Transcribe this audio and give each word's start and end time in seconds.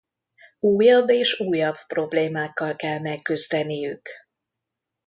Újabb 0.59 1.09
és 1.09 1.39
újabb 1.39 1.75
problémákkal 1.87 2.75
kell 2.75 2.99
megküzdeniük. 2.99 4.09